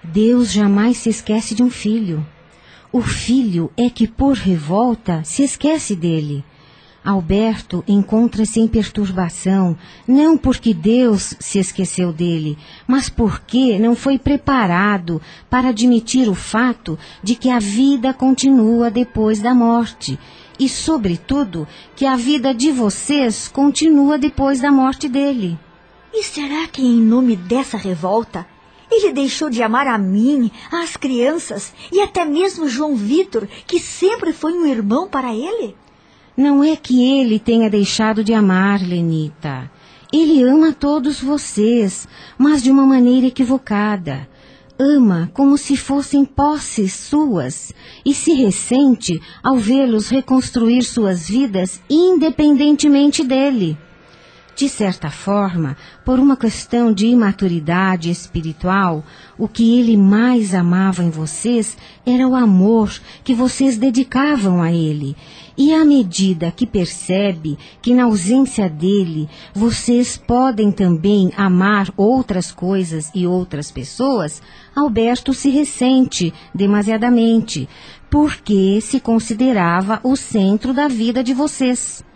Deus 0.03 0.51
jamais 0.51 0.97
se 0.97 1.09
esquece 1.09 1.55
de 1.55 1.63
um 1.63 1.69
filho. 1.69 2.25
O 2.91 3.01
filho 3.01 3.71
é 3.75 3.89
que, 3.89 4.07
por 4.07 4.35
revolta, 4.35 5.23
se 5.23 5.43
esquece 5.43 5.95
dele. 5.95 6.45
Alberto 7.07 7.85
encontra-se 7.87 8.59
em 8.59 8.67
perturbação, 8.67 9.77
não 10.05 10.37
porque 10.37 10.73
Deus 10.73 11.35
se 11.39 11.57
esqueceu 11.57 12.11
dele, 12.11 12.57
mas 12.85 13.07
porque 13.07 13.79
não 13.79 13.95
foi 13.95 14.19
preparado 14.19 15.21
para 15.49 15.69
admitir 15.69 16.27
o 16.27 16.35
fato 16.35 16.99
de 17.23 17.35
que 17.35 17.49
a 17.49 17.59
vida 17.59 18.13
continua 18.13 18.91
depois 18.91 19.39
da 19.39 19.55
morte 19.55 20.19
e, 20.59 20.67
sobretudo, 20.67 21.65
que 21.95 22.05
a 22.05 22.17
vida 22.17 22.53
de 22.53 22.73
vocês 22.73 23.47
continua 23.47 24.17
depois 24.17 24.59
da 24.59 24.69
morte 24.69 25.07
dele. 25.07 25.57
E 26.13 26.21
será 26.23 26.67
que, 26.67 26.81
em 26.81 27.01
nome 27.01 27.37
dessa 27.37 27.77
revolta, 27.77 28.45
ele 28.91 29.13
deixou 29.13 29.49
de 29.49 29.63
amar 29.63 29.87
a 29.87 29.97
mim, 29.97 30.51
as 30.69 30.97
crianças 30.97 31.73
e 31.89 32.01
até 32.01 32.25
mesmo 32.25 32.67
João 32.67 32.97
Vitor, 32.97 33.47
que 33.65 33.79
sempre 33.79 34.33
foi 34.33 34.51
um 34.51 34.65
irmão 34.65 35.07
para 35.07 35.33
ele? 35.33 35.73
Não 36.37 36.63
é 36.63 36.75
que 36.75 37.03
ele 37.03 37.39
tenha 37.39 37.67
deixado 37.67 38.23
de 38.23 38.31
amar, 38.31 38.79
Lenita. 38.79 39.71
Ele 40.13 40.43
ama 40.43 40.71
todos 40.71 41.19
vocês, 41.19 42.07
mas 42.37 42.61
de 42.61 42.69
uma 42.69 42.85
maneira 42.85 43.25
equivocada. 43.25 44.29
Ama 44.79 45.31
como 45.33 45.57
se 45.57 45.75
fossem 45.75 46.23
posses 46.23 46.93
suas 46.93 47.73
e 48.05 48.13
se 48.13 48.33
ressente 48.33 49.19
ao 49.41 49.57
vê-los 49.57 50.09
reconstruir 50.09 50.83
suas 50.83 51.27
vidas 51.27 51.81
independentemente 51.89 53.23
dele. 53.23 53.75
De 54.57 54.67
certa 54.67 55.11
forma, 55.11 55.77
por 56.03 56.17
uma 56.19 56.35
questão 56.35 56.91
de 56.91 57.05
imaturidade 57.05 58.09
espiritual, 58.09 59.05
o 59.37 59.47
que 59.47 59.79
ele 59.79 59.95
mais 59.95 60.55
amava 60.55 61.03
em 61.03 61.11
vocês 61.11 61.77
era 62.03 62.27
o 62.27 62.33
amor 62.33 62.91
que 63.23 63.35
vocês 63.35 63.77
dedicavam 63.77 64.59
a 64.63 64.73
ele. 64.73 65.15
E 65.55 65.75
à 65.75 65.85
medida 65.85 66.51
que 66.51 66.65
percebe 66.65 67.55
que 67.83 67.93
na 67.93 68.05
ausência 68.05 68.67
dele 68.67 69.29
vocês 69.53 70.17
podem 70.17 70.71
também 70.71 71.31
amar 71.37 71.93
outras 71.95 72.51
coisas 72.51 73.11
e 73.13 73.27
outras 73.27 73.69
pessoas, 73.69 74.41
Alberto 74.75 75.35
se 75.35 75.51
ressente 75.51 76.33
demasiadamente, 76.51 77.69
porque 78.09 78.81
se 78.81 78.99
considerava 78.99 79.99
o 80.03 80.15
centro 80.15 80.73
da 80.73 80.87
vida 80.87 81.23
de 81.23 81.35
vocês. 81.35 82.06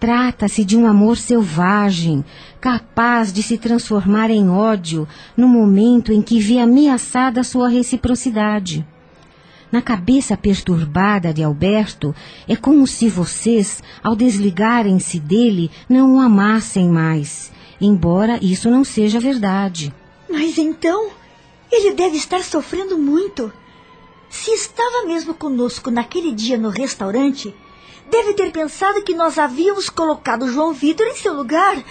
Trata-se 0.00 0.64
de 0.64 0.78
um 0.78 0.86
amor 0.86 1.18
selvagem, 1.18 2.24
capaz 2.58 3.30
de 3.34 3.42
se 3.42 3.58
transformar 3.58 4.30
em 4.30 4.48
ódio 4.48 5.06
no 5.36 5.46
momento 5.46 6.10
em 6.10 6.22
que 6.22 6.40
vê 6.40 6.58
ameaçada 6.58 7.44
sua 7.44 7.68
reciprocidade. 7.68 8.86
Na 9.70 9.82
cabeça 9.82 10.38
perturbada 10.38 11.34
de 11.34 11.42
Alberto, 11.42 12.14
é 12.48 12.56
como 12.56 12.86
se 12.86 13.10
vocês, 13.10 13.82
ao 14.02 14.16
desligarem-se 14.16 15.20
dele, 15.20 15.70
não 15.86 16.14
o 16.14 16.18
amassem 16.18 16.88
mais, 16.88 17.52
embora 17.78 18.42
isso 18.42 18.70
não 18.70 18.82
seja 18.82 19.20
verdade. 19.20 19.94
Mas 20.30 20.56
então, 20.56 21.10
ele 21.70 21.92
deve 21.92 22.16
estar 22.16 22.42
sofrendo 22.42 22.96
muito. 22.96 23.52
Se 24.30 24.50
estava 24.50 25.06
mesmo 25.06 25.34
conosco 25.34 25.90
naquele 25.90 26.32
dia 26.32 26.56
no 26.56 26.70
restaurante, 26.70 27.54
Deve 28.10 28.34
ter 28.34 28.50
pensado 28.50 29.02
que 29.02 29.14
nós 29.14 29.38
havíamos 29.38 29.88
colocado 29.88 30.50
João 30.50 30.72
Vitor 30.72 31.06
em 31.06 31.14
seu 31.14 31.32
lugar. 31.32 31.82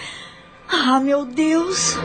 Ah, 0.68 1.00
meu 1.00 1.24
Deus! 1.24 1.96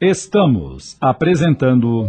Estamos 0.00 0.96
apresentando. 1.00 2.06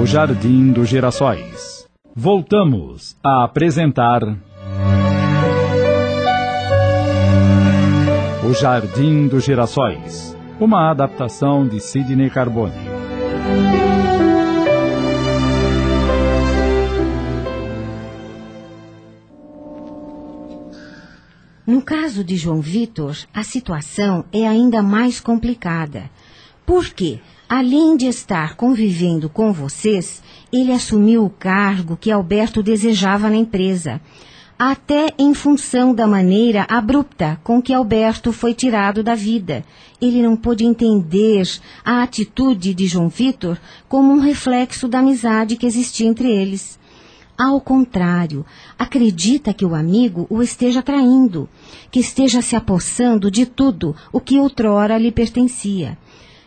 O 0.00 0.06
Jardim 0.06 0.72
dos 0.72 0.88
Girassóis. 0.88 1.86
Voltamos 2.16 3.16
a 3.22 3.44
apresentar. 3.44 4.22
O 8.42 8.54
Jardim 8.54 9.28
dos 9.28 9.44
Girassóis. 9.44 10.36
Uma 10.58 10.90
adaptação 10.90 11.66
de 11.66 11.80
Sidney 11.80 12.30
Carbone. 12.30 13.83
No 21.66 21.80
caso 21.80 22.22
de 22.22 22.36
João 22.36 22.60
Vitor, 22.60 23.16
a 23.32 23.42
situação 23.42 24.26
é 24.30 24.46
ainda 24.46 24.82
mais 24.82 25.18
complicada. 25.18 26.10
Porque, 26.66 27.20
além 27.48 27.96
de 27.96 28.06
estar 28.06 28.54
convivendo 28.54 29.30
com 29.30 29.50
vocês, 29.50 30.22
ele 30.52 30.72
assumiu 30.72 31.24
o 31.24 31.30
cargo 31.30 31.96
que 31.96 32.10
Alberto 32.10 32.62
desejava 32.62 33.30
na 33.30 33.36
empresa, 33.36 33.98
até 34.58 35.06
em 35.18 35.32
função 35.32 35.94
da 35.94 36.06
maneira 36.06 36.66
abrupta 36.68 37.40
com 37.42 37.62
que 37.62 37.72
Alberto 37.72 38.30
foi 38.30 38.52
tirado 38.52 39.02
da 39.02 39.14
vida. 39.14 39.64
Ele 40.00 40.22
não 40.22 40.36
pôde 40.36 40.66
entender 40.66 41.48
a 41.82 42.02
atitude 42.02 42.74
de 42.74 42.86
João 42.86 43.08
Vitor 43.08 43.58
como 43.88 44.12
um 44.12 44.20
reflexo 44.20 44.86
da 44.86 44.98
amizade 44.98 45.56
que 45.56 45.66
existia 45.66 46.06
entre 46.06 46.30
eles. 46.30 46.78
Ao 47.36 47.60
contrário, 47.60 48.46
acredita 48.78 49.52
que 49.52 49.64
o 49.64 49.74
amigo 49.74 50.24
o 50.30 50.40
esteja 50.40 50.82
traindo, 50.82 51.48
que 51.90 51.98
esteja 51.98 52.40
se 52.40 52.54
apossando 52.54 53.28
de 53.28 53.44
tudo 53.44 53.96
o 54.12 54.20
que 54.20 54.38
outrora 54.38 54.96
lhe 54.96 55.10
pertencia. 55.10 55.98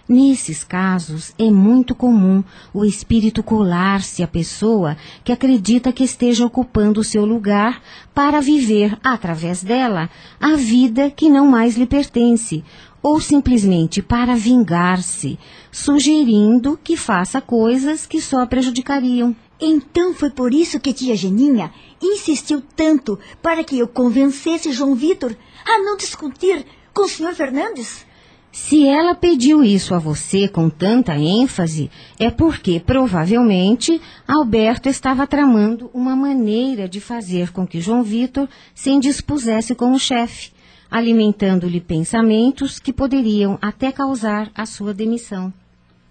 Nesses 0.08 0.63
casos, 0.63 1.34
é 1.38 1.51
muito 1.51 1.94
comum 1.94 2.41
o 2.74 2.86
espírito 2.86 3.44
colar-se 3.44 4.24
à 4.24 4.27
pessoa 4.27 4.96
que 5.25 5.34
acredita 5.34 5.91
que 5.91 6.06
esteja 6.06 6.46
ocupando 6.46 7.01
o 7.01 7.03
seu 7.03 7.25
lugar 7.25 7.82
para 8.13 8.39
viver, 8.39 8.98
através 9.03 9.62
dela, 9.62 10.10
a 10.39 10.56
vida 10.56 11.12
que 11.12 11.29
não 11.29 11.48
mais 11.48 11.75
lhe 11.75 11.86
pertence, 11.86 12.63
ou 13.03 13.20
simplesmente 13.20 14.01
para 14.01 14.38
vingar-se, 14.38 15.38
sugerindo 15.70 16.79
que 16.82 16.96
faça 16.96 17.41
coisas 17.41 18.06
que 18.06 18.22
só 18.22 18.46
prejudicariam. 18.46 19.36
Então 19.60 20.14
foi 20.14 20.30
por 20.30 20.54
isso 20.54 20.80
que 20.80 20.94
tia 20.94 21.16
Geninha 21.16 21.72
insistiu 22.02 22.62
tanto 22.76 23.20
para 23.42 23.64
que 23.64 23.80
eu 23.80 23.88
convencesse 23.88 24.72
João 24.72 24.94
Vitor 24.94 25.36
a 25.66 25.80
não 25.80 25.98
discutir 25.98 26.66
com 26.94 27.06
o 27.06 27.10
senhor 27.10 27.34
Fernandes? 27.34 28.06
Se 28.52 28.88
ela 28.88 29.14
pediu 29.14 29.64
isso 29.64 29.94
a 29.94 30.00
você 30.00 30.48
com 30.48 30.70
tanta 30.70 31.16
ênfase, 31.16 31.92
é 32.18 32.32
porque 32.32 32.80
provavelmente 32.80 34.02
Alberto 34.28 34.90
estava 34.90 35.28
tramando 35.28 35.92
uma 35.94 36.16
maneira 36.16 36.90
de 36.90 37.00
fazer 37.00 37.52
com 37.52 37.68
que 37.68 37.80
João 37.80 38.02
Vitor 38.02 38.48
se 38.74 38.90
indispusesse 38.90 39.76
como 39.76 40.00
chefe, 40.00 40.52
alimentando-lhe 40.90 41.80
pensamentos 41.80 42.80
que 42.80 42.92
poderiam 42.92 43.60
até 43.62 43.92
causar 43.92 44.50
a 44.56 44.66
sua 44.66 44.94
demissão. 44.94 45.54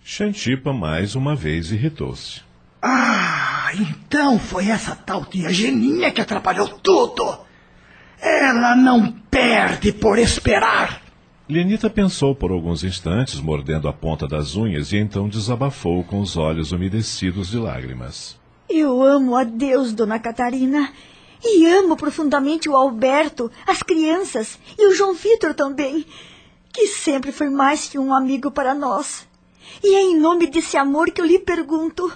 Xantipa 0.05 0.73
mais 0.73 1.17
uma 1.17 1.35
vez 1.35 1.73
irritou-se. 1.73 2.43
Ah, 2.89 3.73
então 3.75 4.39
foi 4.39 4.69
essa 4.69 4.95
tal 4.95 5.25
tia 5.25 5.53
Geninha 5.53 6.13
que 6.13 6.21
atrapalhou 6.21 6.69
tudo. 6.69 7.41
Ela 8.21 8.77
não 8.77 9.11
perde 9.29 9.93
por 9.93 10.19
esperar. 10.19 11.03
Lenita 11.49 11.91
pensou 11.91 12.33
por 12.33 12.53
alguns 12.53 12.85
instantes, 12.85 13.41
mordendo 13.41 13.89
a 13.89 13.93
ponta 13.93 14.29
das 14.29 14.55
unhas, 14.55 14.93
e 14.93 14.99
então 14.99 15.29
desabafou 15.29 16.05
com 16.05 16.21
os 16.21 16.37
olhos 16.37 16.71
umedecidos 16.71 17.51
de 17.51 17.59
lágrimas. 17.59 18.39
Eu 18.69 19.03
amo 19.03 19.37
a 19.37 19.43
Deus, 19.43 19.93
dona 19.93 20.21
Catarina. 20.21 20.93
E 21.45 21.67
amo 21.67 21.97
profundamente 21.97 22.69
o 22.69 22.77
Alberto, 22.77 23.51
as 23.67 23.83
crianças 23.83 24.59
e 24.79 24.89
o 24.89 24.95
João 24.95 25.13
Vitor 25.13 25.55
também, 25.55 26.07
que 26.73 26.87
sempre 26.87 27.31
foi 27.31 27.51
mais 27.51 27.89
que 27.89 27.99
um 27.99 28.15
amigo 28.15 28.51
para 28.51 28.75
nós. 28.75 29.27
E 29.85 29.95
é 29.95 30.03
em 30.03 30.19
nome 30.19 30.47
desse 30.47 30.77
amor 30.77 31.11
que 31.11 31.21
eu 31.21 31.27
lhe 31.27 31.39
pergunto: 31.39 32.11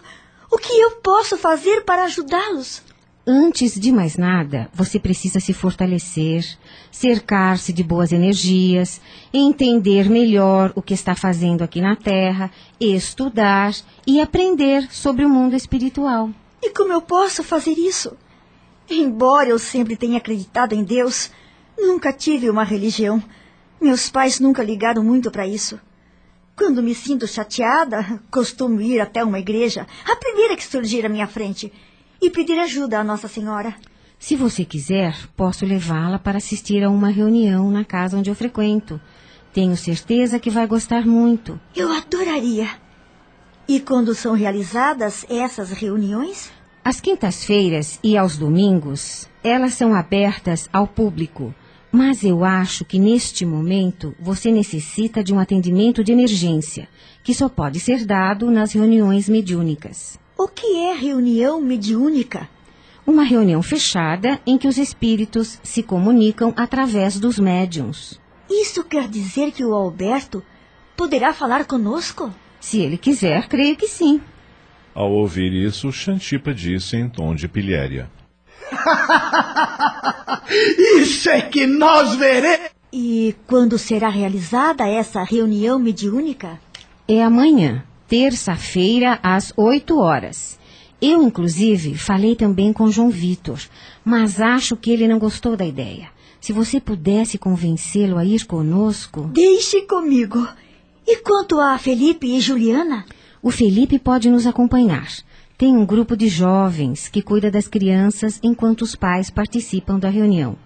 o 0.50 0.58
que 0.58 0.72
eu 0.72 0.92
posso 0.96 1.36
fazer 1.36 1.84
para 1.84 2.04
ajudá-los? 2.04 2.82
Antes 3.26 3.78
de 3.78 3.92
mais 3.92 4.16
nada, 4.16 4.68
você 4.74 4.98
precisa 4.98 5.38
se 5.38 5.52
fortalecer, 5.52 6.44
cercar-se 6.90 7.72
de 7.72 7.84
boas 7.84 8.10
energias, 8.10 9.00
entender 9.32 10.10
melhor 10.10 10.72
o 10.74 10.82
que 10.82 10.94
está 10.94 11.14
fazendo 11.14 11.62
aqui 11.62 11.80
na 11.80 11.94
Terra, 11.94 12.50
estudar 12.80 13.72
e 14.06 14.20
aprender 14.20 14.90
sobre 14.90 15.24
o 15.24 15.28
mundo 15.28 15.54
espiritual. 15.54 16.30
E 16.62 16.70
como 16.70 16.92
eu 16.92 17.00
posso 17.00 17.44
fazer 17.44 17.78
isso? 17.78 18.16
Embora 18.88 19.50
eu 19.50 19.58
sempre 19.58 19.96
tenha 19.96 20.18
acreditado 20.18 20.72
em 20.72 20.82
Deus, 20.82 21.30
nunca 21.78 22.12
tive 22.12 22.50
uma 22.50 22.64
religião. 22.64 23.22
Meus 23.80 24.10
pais 24.10 24.40
nunca 24.40 24.64
ligaram 24.64 25.04
muito 25.04 25.30
para 25.30 25.46
isso. 25.46 25.78
Quando 26.60 26.82
me 26.82 26.94
sinto 26.94 27.26
chateada, 27.26 28.20
costumo 28.30 28.82
ir 28.82 29.00
até 29.00 29.24
uma 29.24 29.38
igreja, 29.38 29.86
a 30.04 30.14
primeira 30.14 30.54
que 30.54 30.62
surgir 30.62 31.06
à 31.06 31.08
minha 31.08 31.26
frente, 31.26 31.72
e 32.20 32.28
pedir 32.28 32.58
ajuda 32.58 33.00
à 33.00 33.02
Nossa 33.02 33.28
Senhora. 33.28 33.74
Se 34.18 34.36
você 34.36 34.62
quiser, 34.62 35.16
posso 35.34 35.64
levá-la 35.64 36.18
para 36.18 36.36
assistir 36.36 36.84
a 36.84 36.90
uma 36.90 37.08
reunião 37.08 37.70
na 37.70 37.82
casa 37.82 38.18
onde 38.18 38.28
eu 38.28 38.34
frequento. 38.34 39.00
Tenho 39.54 39.74
certeza 39.74 40.38
que 40.38 40.50
vai 40.50 40.66
gostar 40.66 41.06
muito. 41.06 41.58
Eu 41.74 41.90
adoraria. 41.90 42.68
E 43.66 43.80
quando 43.80 44.14
são 44.14 44.34
realizadas 44.34 45.24
essas 45.30 45.70
reuniões? 45.70 46.52
Às 46.84 47.00
quintas-feiras 47.00 47.98
e 48.04 48.18
aos 48.18 48.36
domingos, 48.36 49.26
elas 49.42 49.72
são 49.72 49.94
abertas 49.94 50.68
ao 50.70 50.86
público. 50.86 51.54
Mas 51.92 52.22
eu 52.22 52.44
acho 52.44 52.84
que 52.84 52.98
neste 52.98 53.44
momento 53.44 54.14
você 54.20 54.52
necessita 54.52 55.24
de 55.24 55.34
um 55.34 55.40
atendimento 55.40 56.04
de 56.04 56.12
emergência, 56.12 56.88
que 57.22 57.34
só 57.34 57.48
pode 57.48 57.80
ser 57.80 58.04
dado 58.06 58.50
nas 58.50 58.72
reuniões 58.72 59.28
mediúnicas. 59.28 60.18
O 60.38 60.46
que 60.46 60.84
é 60.84 60.94
reunião 60.94 61.60
mediúnica? 61.60 62.48
Uma 63.04 63.24
reunião 63.24 63.60
fechada 63.62 64.40
em 64.46 64.56
que 64.56 64.68
os 64.68 64.78
espíritos 64.78 65.58
se 65.64 65.82
comunicam 65.82 66.54
através 66.56 67.18
dos 67.18 67.38
médiums. 67.38 68.20
Isso 68.48 68.84
quer 68.84 69.08
dizer 69.08 69.50
que 69.50 69.64
o 69.64 69.74
Alberto 69.74 70.42
poderá 70.96 71.32
falar 71.32 71.64
conosco? 71.64 72.32
Se 72.60 72.78
ele 72.80 72.96
quiser, 72.96 73.48
creio 73.48 73.76
que 73.76 73.88
sim. 73.88 74.20
Ao 74.94 75.10
ouvir 75.10 75.52
isso, 75.52 75.90
Xantipa 75.90 76.54
disse 76.54 76.96
em 76.96 77.08
tom 77.08 77.34
de 77.34 77.48
pilhéria. 77.48 78.10
Isso 81.00 81.30
é 81.30 81.42
que 81.42 81.66
nós 81.66 82.14
veremos. 82.14 82.70
E 82.92 83.34
quando 83.46 83.78
será 83.78 84.08
realizada 84.08 84.86
essa 84.86 85.22
reunião 85.22 85.78
mediúnica? 85.78 86.60
É 87.06 87.22
amanhã, 87.22 87.84
terça-feira, 88.08 89.18
às 89.22 89.52
oito 89.56 89.98
horas. 89.98 90.58
Eu, 91.00 91.22
inclusive, 91.22 91.96
falei 91.96 92.36
também 92.36 92.72
com 92.72 92.90
João 92.90 93.08
Vitor, 93.08 93.58
mas 94.04 94.40
acho 94.40 94.76
que 94.76 94.90
ele 94.90 95.08
não 95.08 95.18
gostou 95.18 95.56
da 95.56 95.64
ideia. 95.64 96.08
Se 96.40 96.52
você 96.52 96.80
pudesse 96.80 97.38
convencê-lo 97.38 98.18
a 98.18 98.24
ir 98.24 98.44
conosco. 98.44 99.30
Deixe 99.32 99.82
comigo. 99.82 100.46
E 101.06 101.16
quanto 101.18 101.60
a 101.60 101.78
Felipe 101.78 102.26
e 102.26 102.40
Juliana? 102.40 103.04
O 103.42 103.50
Felipe 103.50 103.98
pode 103.98 104.28
nos 104.28 104.46
acompanhar. 104.46 105.08
Tem 105.60 105.76
um 105.76 105.84
grupo 105.84 106.16
de 106.16 106.26
jovens 106.26 107.06
que 107.06 107.20
cuida 107.20 107.50
das 107.50 107.68
crianças 107.68 108.40
enquanto 108.42 108.80
os 108.80 108.96
pais 108.96 109.28
participam 109.28 109.98
da 109.98 110.08
reunião. 110.08 110.56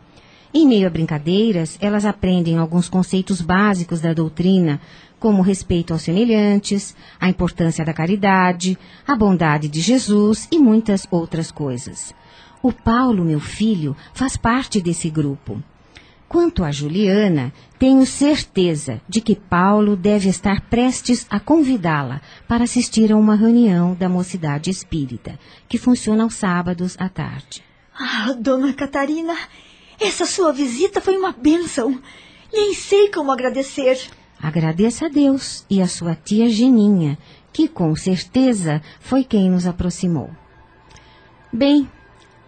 Em 0.54 0.68
meio 0.68 0.86
a 0.86 0.90
brincadeiras, 0.90 1.76
elas 1.80 2.04
aprendem 2.04 2.58
alguns 2.58 2.88
conceitos 2.88 3.40
básicos 3.40 4.00
da 4.00 4.14
doutrina, 4.14 4.80
como 5.18 5.42
respeito 5.42 5.92
aos 5.92 6.02
semelhantes, 6.02 6.94
a 7.18 7.28
importância 7.28 7.84
da 7.84 7.92
caridade, 7.92 8.78
a 9.04 9.16
bondade 9.16 9.66
de 9.66 9.80
Jesus 9.80 10.46
e 10.52 10.60
muitas 10.60 11.08
outras 11.10 11.50
coisas. 11.50 12.14
O 12.62 12.72
Paulo, 12.72 13.24
meu 13.24 13.40
filho, 13.40 13.96
faz 14.12 14.36
parte 14.36 14.80
desse 14.80 15.10
grupo. 15.10 15.60
Quanto 16.28 16.64
a 16.64 16.72
Juliana, 16.72 17.52
tenho 17.78 18.04
certeza 18.06 19.00
de 19.08 19.20
que 19.20 19.36
Paulo 19.36 19.96
deve 19.96 20.28
estar 20.28 20.60
prestes 20.62 21.26
a 21.30 21.38
convidá-la 21.38 22.20
para 22.48 22.64
assistir 22.64 23.12
a 23.12 23.16
uma 23.16 23.36
reunião 23.36 23.94
da 23.94 24.08
Mocidade 24.08 24.70
Espírita, 24.70 25.38
que 25.68 25.78
funciona 25.78 26.24
aos 26.24 26.34
sábados 26.34 26.96
à 26.98 27.08
tarde. 27.08 27.62
Ah, 27.96 28.34
dona 28.38 28.72
Catarina, 28.72 29.36
essa 30.00 30.26
sua 30.26 30.52
visita 30.52 31.00
foi 31.00 31.16
uma 31.16 31.32
bênção. 31.32 32.00
Nem 32.52 32.74
sei 32.74 33.10
como 33.10 33.30
agradecer. 33.30 33.98
Agradeça 34.40 35.06
a 35.06 35.08
Deus 35.08 35.64
e 35.70 35.80
a 35.80 35.86
sua 35.86 36.14
tia 36.14 36.48
Geninha, 36.48 37.16
que 37.52 37.68
com 37.68 37.94
certeza 37.94 38.82
foi 39.00 39.24
quem 39.24 39.50
nos 39.50 39.66
aproximou. 39.66 40.30
Bem, 41.52 41.88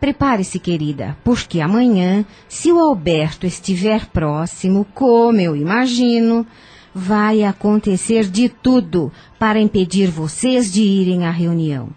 Prepare-se, 0.01 0.59
querida, 0.59 1.17
porque 1.25 1.61
amanhã, 1.61 2.25
se 2.49 2.71
o 2.71 2.79
Alberto 2.79 3.47
estiver 3.47 4.07
próximo, 4.07 4.87
como 4.95 5.41
eu 5.41 5.57
imagino, 5.57 6.47
vai 6.95 7.43
acontecer 7.43 8.29
de 8.29 8.49
tudo 8.49 9.11
para 9.39 9.61
impedir 9.61 10.09
vocês 10.09 10.73
de 10.73 10.83
irem 10.83 11.25
à 11.25 11.31
reunião. 11.31 11.91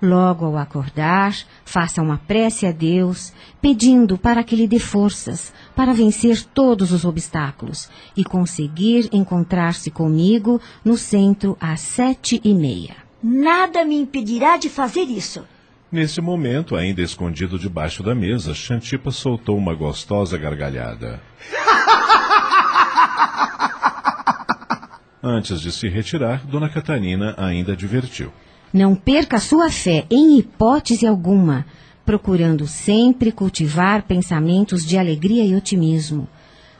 Logo 0.00 0.44
ao 0.44 0.56
acordar, 0.56 1.36
faça 1.64 2.00
uma 2.00 2.18
prece 2.18 2.64
a 2.66 2.70
Deus, 2.70 3.32
pedindo 3.60 4.16
para 4.16 4.44
que 4.44 4.54
lhe 4.54 4.68
dê 4.68 4.78
forças 4.78 5.52
para 5.74 5.92
vencer 5.92 6.44
todos 6.44 6.92
os 6.92 7.04
obstáculos 7.04 7.88
e 8.16 8.22
conseguir 8.22 9.08
encontrar-se 9.12 9.90
comigo 9.90 10.60
no 10.84 10.96
centro 10.96 11.56
às 11.60 11.80
sete 11.80 12.40
e 12.44 12.54
meia. 12.54 12.96
Nada 13.20 13.84
me 13.84 13.96
impedirá 13.96 14.56
de 14.56 14.68
fazer 14.68 15.02
isso. 15.02 15.44
Nesse 15.90 16.20
momento, 16.20 16.76
ainda 16.76 17.00
escondido 17.00 17.58
debaixo 17.58 18.02
da 18.02 18.14
mesa, 18.14 18.52
Xantipa 18.52 19.10
soltou 19.10 19.56
uma 19.56 19.74
gostosa 19.74 20.36
gargalhada. 20.36 21.18
Antes 25.22 25.62
de 25.62 25.72
se 25.72 25.88
retirar, 25.88 26.46
Dona 26.46 26.68
Catarina 26.68 27.34
ainda 27.38 27.72
advertiu. 27.72 28.30
Não 28.70 28.94
perca 28.94 29.38
sua 29.38 29.70
fé 29.70 30.04
em 30.10 30.38
hipótese 30.38 31.06
alguma, 31.06 31.64
procurando 32.04 32.66
sempre 32.66 33.32
cultivar 33.32 34.02
pensamentos 34.02 34.84
de 34.84 34.98
alegria 34.98 35.46
e 35.46 35.56
otimismo. 35.56 36.28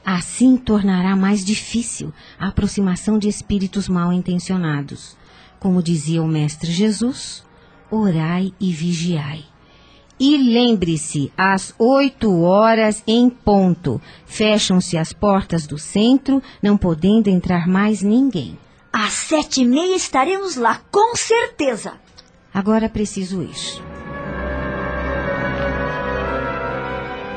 Assim 0.05 0.59
tornará 0.59 1.17
mais 1.17 1.43
difícil 1.43 2.13
a 2.39 2.49
aproximação 2.49 3.19
de 3.19 3.27
espíritos 3.27 3.89
mal 3.89 4.13
intencionados. 4.13 5.17
Como 5.59 5.83
dizia 5.83 6.23
o 6.23 6.29
Mestre 6.29 6.71
Jesus, 6.71 7.48
orai 7.91 8.53
e 8.61 8.73
vigiai. 8.73 9.45
E 10.21 10.37
lembre-se, 10.37 11.33
às 11.37 11.73
oito 11.79 12.43
horas 12.43 13.03
em 13.07 13.31
ponto, 13.31 14.01
fecham-se 14.27 14.99
as 14.99 15.13
portas 15.13 15.67
do 15.67 15.79
centro, 15.79 16.43
não 16.61 16.77
podendo 16.77 17.29
entrar 17.29 17.69
mais 17.69 18.03
ninguém. 18.03 18.59
Às 18.93 19.13
sete 19.13 19.61
e 19.61 19.65
meia 19.65 19.95
estaremos 19.95 20.57
lá, 20.57 20.81
com 20.91 21.15
certeza. 21.15 21.93
Agora 22.53 22.89
preciso 22.89 23.43
ir. 23.43 23.55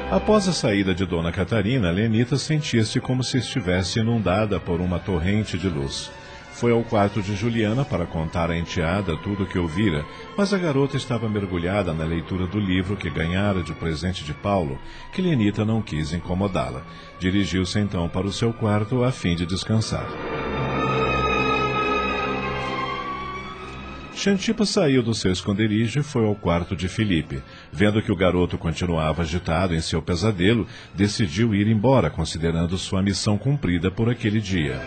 Após 0.09 0.47
a 0.47 0.51
saída 0.51 0.93
de 0.93 1.05
Dona 1.05 1.31
Catarina, 1.31 1.91
Lenita 1.91 2.35
sentia-se 2.35 2.99
como 2.99 3.23
se 3.23 3.37
estivesse 3.37 3.99
inundada 3.99 4.59
por 4.59 4.81
uma 4.81 4.99
torrente 4.99 5.57
de 5.57 5.69
luz. 5.69 6.11
Foi 6.53 6.71
ao 6.71 6.83
quarto 6.83 7.21
de 7.21 7.35
Juliana 7.35 7.83
para 7.83 8.05
contar 8.05 8.51
à 8.51 8.57
enteada 8.57 9.17
tudo 9.17 9.43
o 9.43 9.47
que 9.47 9.57
ouvira, 9.57 10.05
mas 10.37 10.53
a 10.53 10.57
garota 10.57 10.97
estava 10.97 11.27
mergulhada 11.27 11.93
na 11.93 12.03
leitura 12.03 12.45
do 12.45 12.59
livro 12.59 12.95
que 12.95 13.09
ganhara 13.09 13.63
de 13.63 13.73
presente 13.73 14.23
de 14.23 14.33
Paulo, 14.33 14.77
que 15.11 15.21
Lenita 15.21 15.65
não 15.65 15.81
quis 15.81 16.13
incomodá-la. 16.13 16.83
Dirigiu-se 17.19 17.79
então 17.79 18.07
para 18.07 18.27
o 18.27 18.31
seu 18.31 18.53
quarto 18.53 19.03
a 19.03 19.11
fim 19.11 19.35
de 19.35 19.45
descansar. 19.45 20.07
Xantipa 24.13 24.65
saiu 24.65 25.01
do 25.01 25.15
seu 25.15 25.31
esconderijo 25.31 25.99
e 25.99 26.03
foi 26.03 26.27
ao 26.27 26.35
quarto 26.35 26.75
de 26.75 26.87
Felipe. 26.87 27.41
Vendo 27.71 28.03
que 28.03 28.11
o 28.11 28.15
garoto 28.15 28.55
continuava 28.55 29.23
agitado 29.23 29.73
em 29.73 29.81
seu 29.81 29.99
pesadelo, 29.99 30.67
decidiu 30.93 31.55
ir 31.55 31.65
embora, 31.65 32.07
considerando 32.07 32.77
sua 32.77 33.01
missão 33.01 33.35
cumprida 33.35 33.89
por 33.89 34.11
aquele 34.11 34.39
dia. 34.39 34.79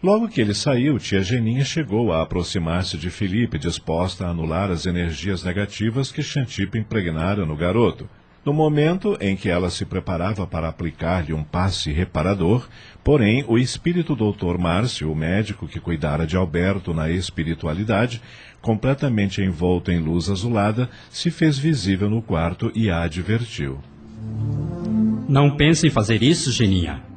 Logo 0.00 0.28
que 0.28 0.40
ele 0.40 0.54
saiu, 0.54 0.96
tia 0.96 1.22
Geninha 1.22 1.64
chegou 1.64 2.12
a 2.12 2.22
aproximar-se 2.22 2.96
de 2.96 3.10
Felipe, 3.10 3.58
disposta 3.58 4.24
a 4.26 4.30
anular 4.30 4.70
as 4.70 4.86
energias 4.86 5.42
negativas 5.42 6.12
que 6.12 6.22
Xantipa 6.22 6.78
impregnara 6.78 7.44
no 7.44 7.56
garoto. 7.56 8.08
No 8.44 8.52
momento 8.52 9.18
em 9.20 9.34
que 9.36 9.48
ela 9.48 9.68
se 9.68 9.84
preparava 9.84 10.46
para 10.46 10.68
aplicar-lhe 10.68 11.34
um 11.34 11.42
passe 11.42 11.90
reparador, 11.90 12.68
porém, 13.02 13.44
o 13.48 13.58
espírito 13.58 14.14
doutor 14.14 14.56
Márcio, 14.56 15.10
o 15.10 15.16
médico 15.16 15.66
que 15.66 15.80
cuidara 15.80 16.24
de 16.24 16.36
Alberto 16.36 16.94
na 16.94 17.10
espiritualidade, 17.10 18.22
completamente 18.62 19.42
envolto 19.42 19.90
em 19.90 19.98
luz 19.98 20.30
azulada, 20.30 20.88
se 21.10 21.28
fez 21.28 21.58
visível 21.58 22.08
no 22.08 22.22
quarto 22.22 22.70
e 22.72 22.88
a 22.88 23.02
advertiu. 23.02 23.80
Não 25.28 25.56
pense 25.56 25.88
em 25.88 25.90
fazer 25.90 26.22
isso, 26.22 26.52
Geninha. 26.52 27.07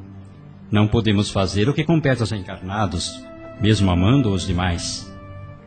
Não 0.71 0.88
podemos 0.88 1.29
fazer 1.29 1.67
o 1.67 1.73
que 1.73 1.84
compete 1.84 2.21
aos 2.21 2.31
encarnados, 2.31 3.21
mesmo 3.60 3.91
amando 3.91 4.31
os 4.31 4.47
demais. 4.47 5.12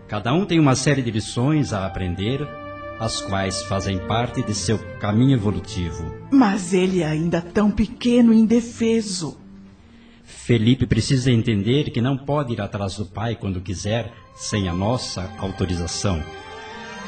Cada 0.08 0.32
um 0.32 0.46
tem 0.46 0.58
uma 0.58 0.74
série 0.74 1.02
de 1.02 1.10
lições 1.10 1.74
a 1.74 1.84
aprender, 1.84 2.48
as 2.98 3.20
quais 3.20 3.62
fazem 3.64 3.98
parte 3.98 4.42
de 4.42 4.54
seu 4.54 4.78
caminho 4.98 5.34
evolutivo. 5.34 6.14
Mas 6.30 6.72
ele 6.72 7.02
é 7.02 7.06
ainda 7.06 7.42
tão 7.42 7.70
pequeno 7.70 8.32
e 8.32 8.38
indefeso. 8.38 9.36
Felipe 10.22 10.86
precisa 10.86 11.30
entender 11.30 11.90
que 11.90 12.00
não 12.00 12.16
pode 12.16 12.54
ir 12.54 12.60
atrás 12.62 12.96
do 12.96 13.04
pai 13.04 13.36
quando 13.36 13.60
quiser, 13.60 14.10
sem 14.34 14.70
a 14.70 14.72
nossa 14.72 15.30
autorização. 15.38 16.22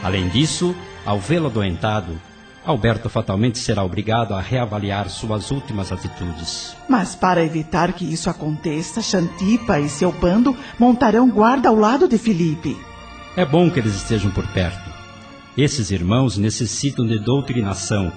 Além 0.03 0.29
disso, 0.29 0.77
ao 1.05 1.19
vê-lo 1.19 1.47
adoentado, 1.47 2.21
Alberto 2.67 3.09
fatalmente 3.09 3.59
será 3.59 3.85
obrigado 3.85 4.35
a 4.35 4.41
reavaliar 4.41 5.09
suas 5.09 5.53
últimas 5.53 5.93
atitudes. 5.93 6.77
Mas 6.89 7.15
para 7.15 7.45
evitar 7.45 7.93
que 7.93 8.05
isso 8.05 8.29
aconteça, 8.29 9.01
Xantipa 9.01 9.79
e 9.79 9.89
seu 9.89 10.11
bando 10.11 10.57
montarão 10.77 11.31
guarda 11.31 11.69
ao 11.69 11.77
lado 11.77 12.09
de 12.09 12.19
Felipe. 12.19 12.77
É 13.37 13.45
bom 13.45 13.71
que 13.71 13.79
eles 13.79 13.95
estejam 13.95 14.33
por 14.33 14.45
perto. 14.49 14.91
Esses 15.57 15.93
irmãos 15.93 16.37
necessitam 16.37 17.07
de 17.07 17.19
doutrinação 17.21 18.13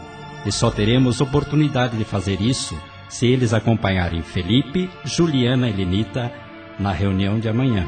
e 0.46 0.52
só 0.52 0.72
teremos 0.72 1.22
oportunidade 1.22 1.96
de 1.96 2.04
fazer 2.04 2.42
isso 2.42 2.76
se 3.08 3.28
eles 3.28 3.54
acompanharem 3.54 4.24
Felipe, 4.24 4.90
Juliana 5.04 5.70
e 5.70 5.74
Lenita 5.74 6.32
na 6.80 6.92
reunião 6.92 7.40
de 7.40 7.48
amanhã. 7.48 7.88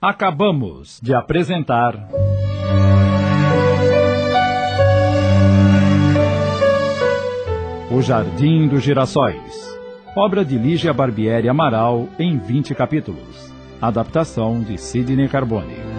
Acabamos 0.00 1.00
de 1.02 1.14
apresentar. 1.14 1.94
O 7.90 8.02
Jardim 8.02 8.66
dos 8.66 8.82
Girassóis. 8.82 9.78
Obra 10.16 10.44
de 10.44 10.58
Lígia 10.58 10.92
Barbieri 10.92 11.48
Amaral 11.48 12.08
em 12.18 12.38
20 12.38 12.74
capítulos. 12.74 13.52
Adaptação 13.80 14.60
de 14.60 14.76
Sidney 14.76 15.28
Carbone. 15.28 15.93